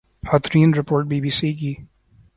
[0.23, 1.73] ہترین report B B C کی